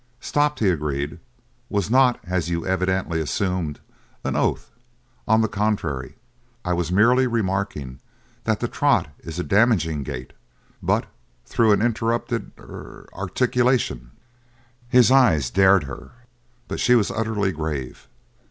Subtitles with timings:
[0.19, 1.19] "Stopped," he agreed,
[1.69, 3.79] "was not, as you evidently assumed,
[4.23, 4.71] an oath.
[5.27, 6.15] On the contrary,
[6.65, 7.99] I was merely remarking
[8.45, 10.33] that the trot is a damaging gait,
[10.81, 11.05] but
[11.45, 14.09] through an interrupted er articulation"
[14.97, 16.09] His eye dared her,
[16.67, 18.07] but she was utterly grave.